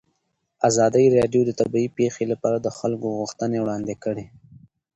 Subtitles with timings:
[0.69, 4.25] ازادي راډیو د طبیعي پېښې لپاره د خلکو غوښتنې وړاندې کړي.